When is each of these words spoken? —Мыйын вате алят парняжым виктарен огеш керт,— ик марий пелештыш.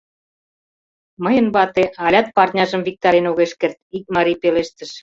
—Мыйын 1.23 1.47
вате 1.55 1.83
алят 2.05 2.27
парняжым 2.35 2.81
виктарен 2.87 3.25
огеш 3.31 3.51
керт,— 3.59 3.77
ик 3.97 4.05
марий 4.15 4.37
пелештыш. 4.41 4.91